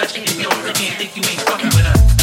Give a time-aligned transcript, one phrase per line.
[0.00, 2.17] If you don't think you ain't fucking with us.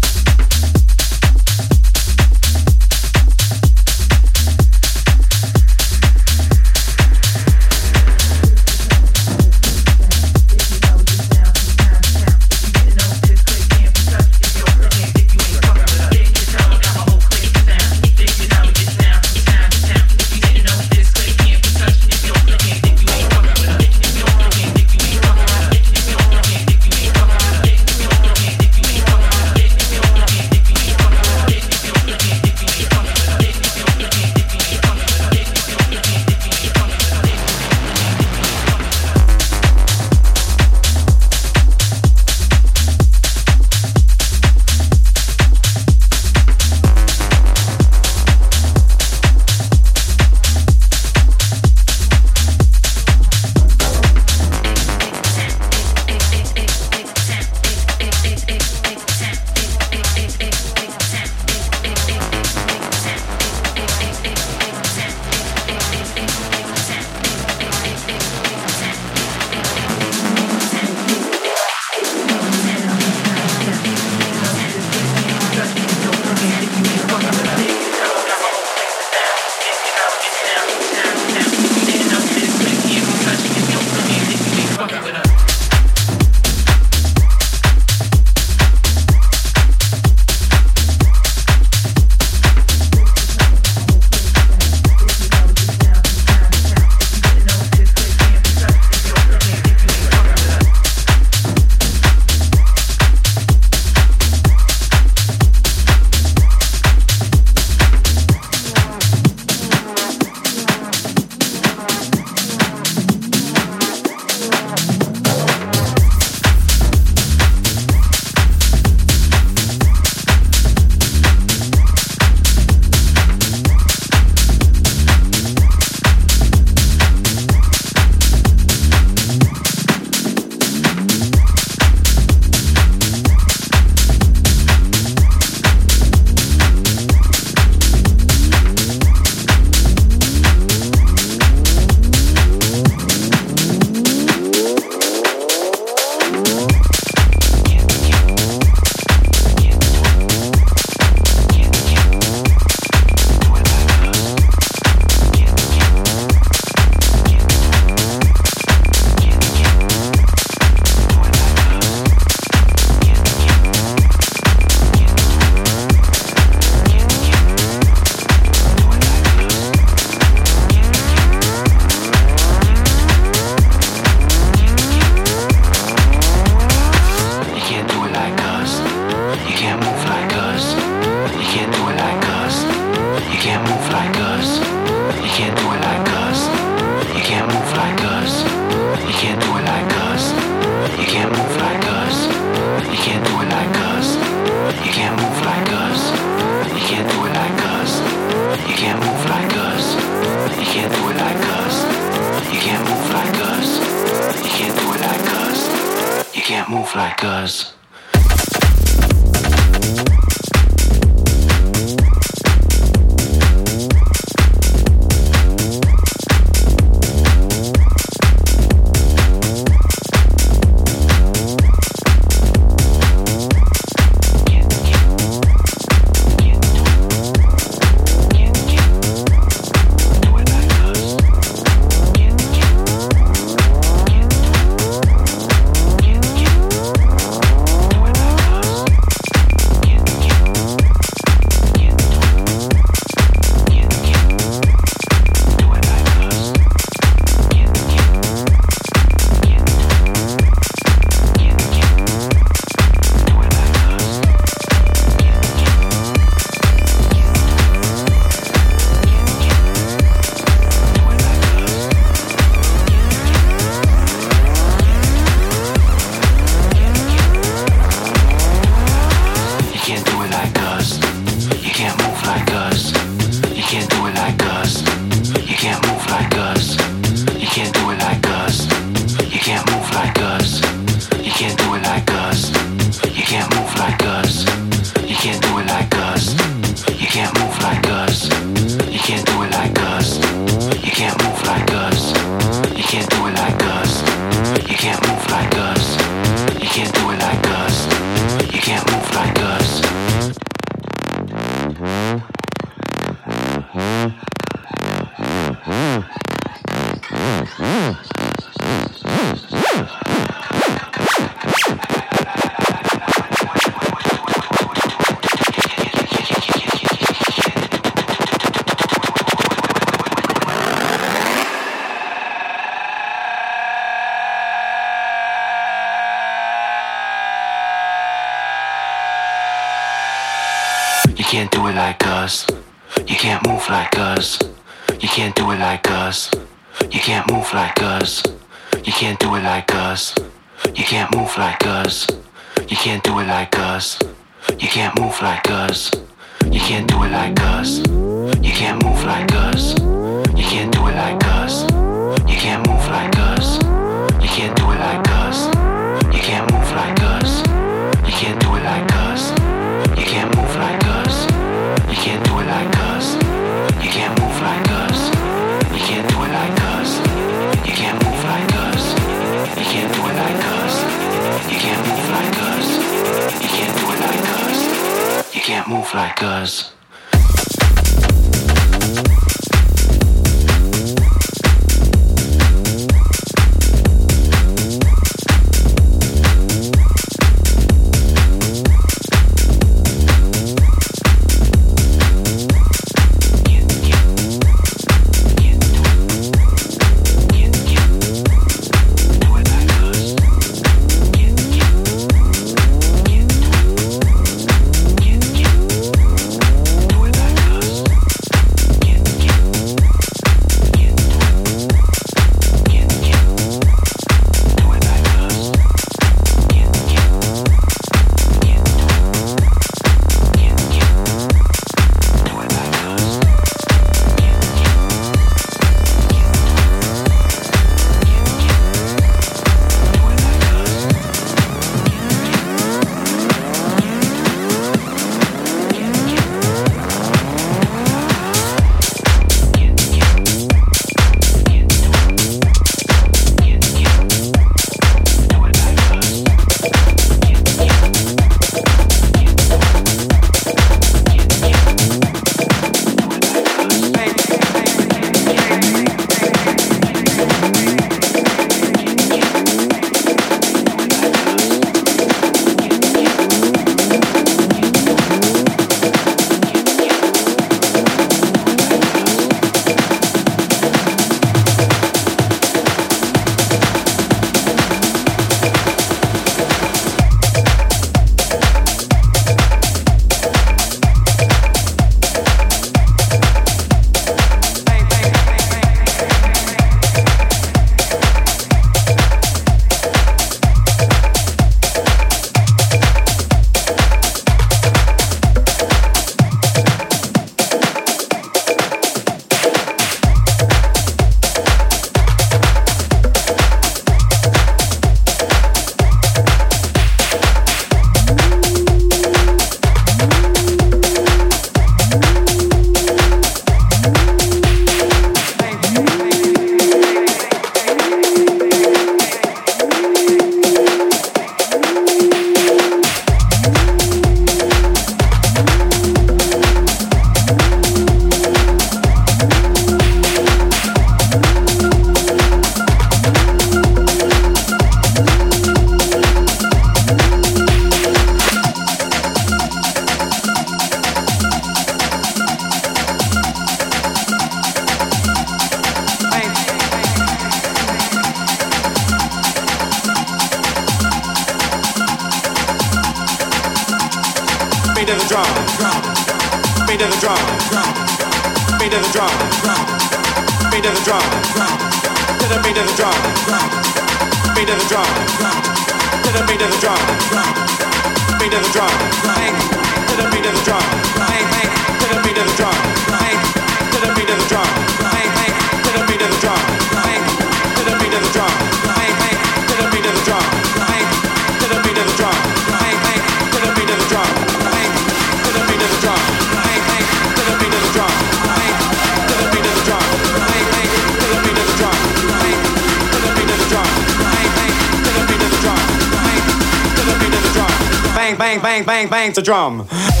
[598.20, 599.66] Bang, bang, bang, bang, the drum.
[599.66, 600.00] Bang,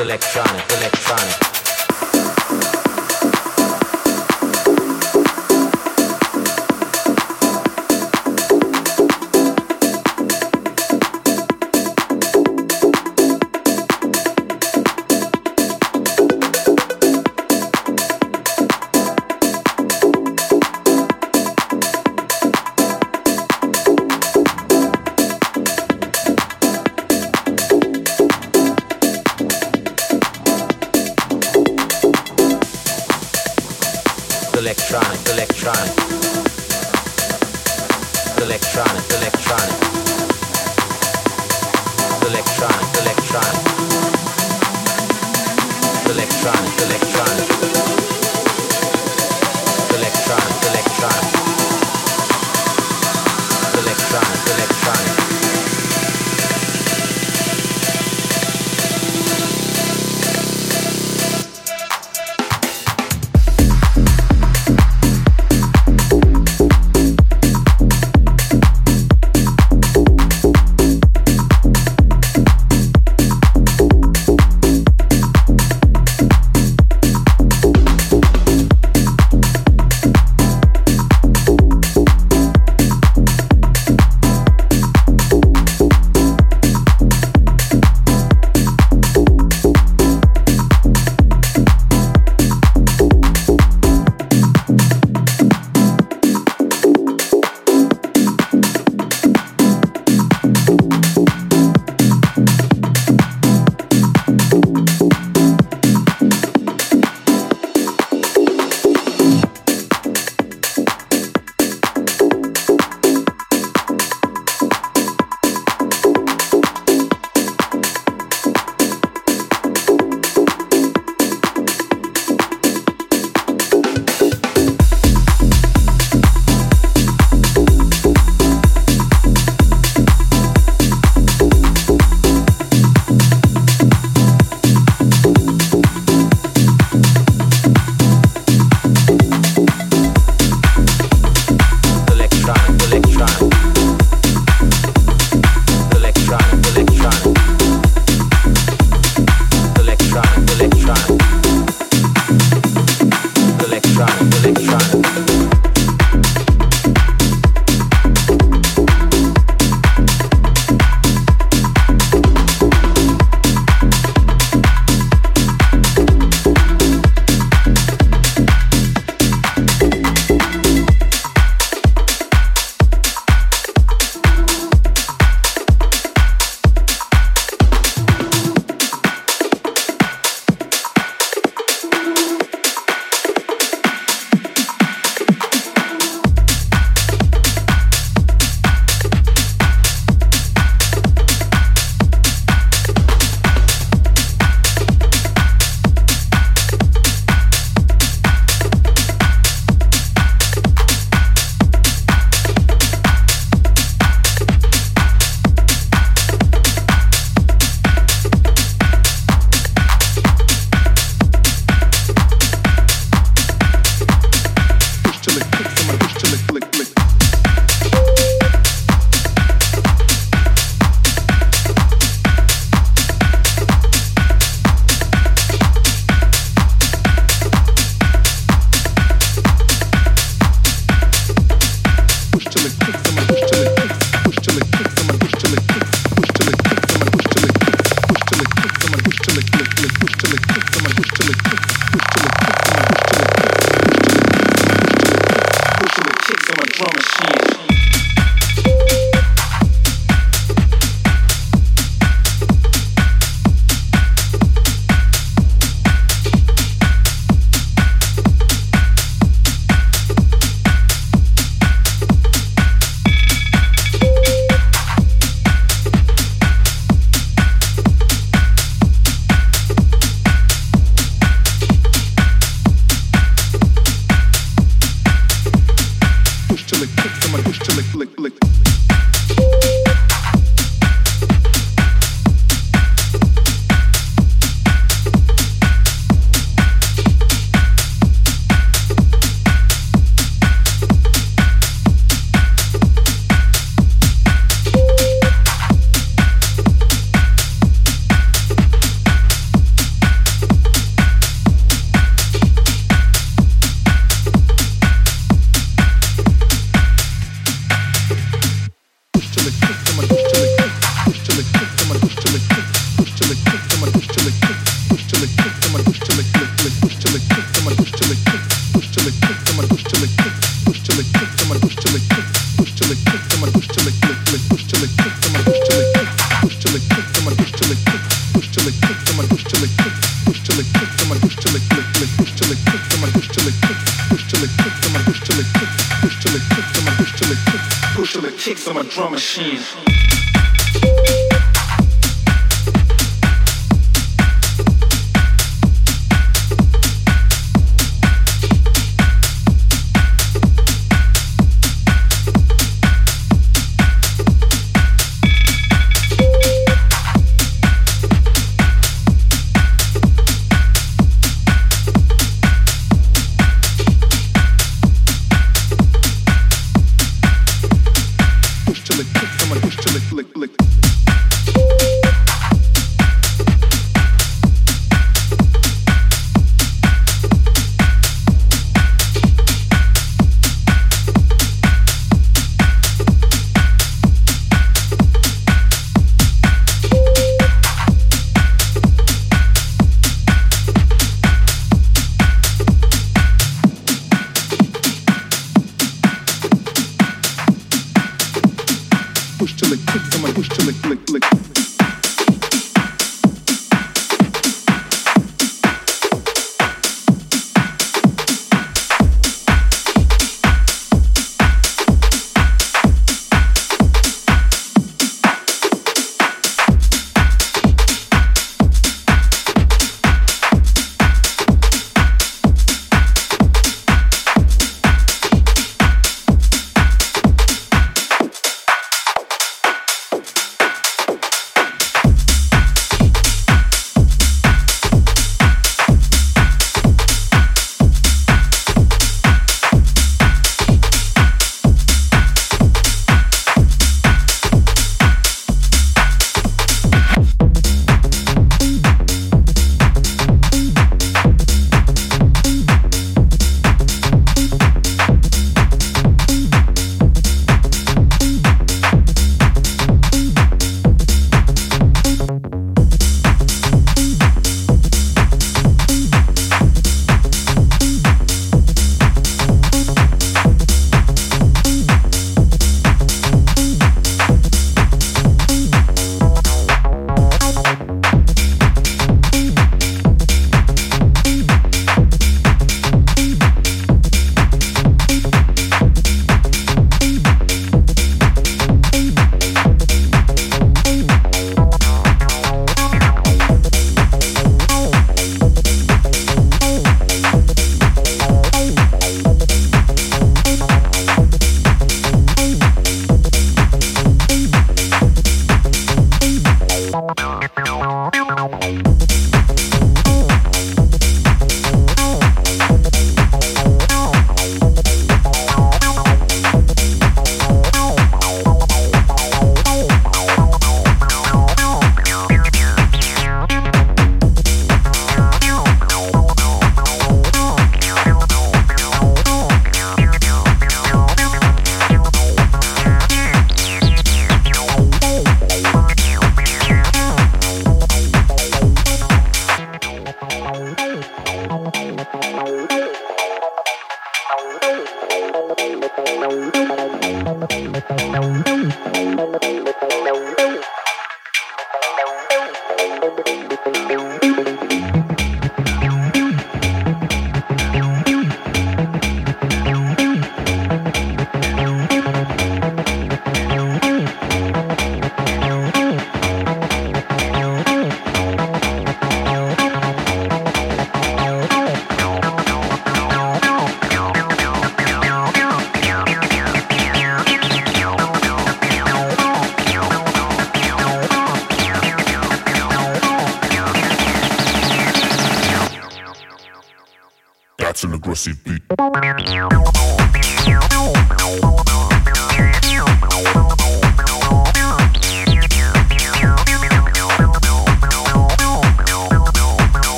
[0.00, 2.87] electronic, electronic.